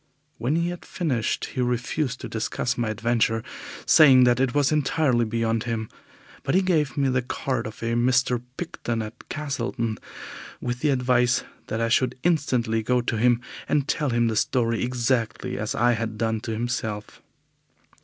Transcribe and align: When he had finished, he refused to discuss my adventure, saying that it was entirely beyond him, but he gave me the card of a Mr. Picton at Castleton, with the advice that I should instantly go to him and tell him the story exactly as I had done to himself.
When 0.39 0.55
he 0.55 0.69
had 0.69 0.83
finished, 0.83 1.45
he 1.53 1.61
refused 1.61 2.21
to 2.21 2.27
discuss 2.27 2.75
my 2.75 2.89
adventure, 2.89 3.43
saying 3.85 4.23
that 4.23 4.39
it 4.39 4.55
was 4.55 4.71
entirely 4.71 5.25
beyond 5.25 5.65
him, 5.65 5.89
but 6.41 6.55
he 6.55 6.63
gave 6.63 6.97
me 6.97 7.07
the 7.09 7.21
card 7.21 7.67
of 7.67 7.83
a 7.83 7.93
Mr. 7.93 8.41
Picton 8.57 9.03
at 9.03 9.29
Castleton, 9.29 9.99
with 10.59 10.79
the 10.79 10.89
advice 10.89 11.43
that 11.67 11.79
I 11.79 11.89
should 11.89 12.17
instantly 12.23 12.81
go 12.81 13.01
to 13.01 13.15
him 13.15 13.41
and 13.69 13.87
tell 13.87 14.09
him 14.09 14.25
the 14.27 14.35
story 14.35 14.83
exactly 14.83 15.59
as 15.59 15.75
I 15.75 15.91
had 15.91 16.17
done 16.17 16.39
to 16.41 16.51
himself. 16.51 17.21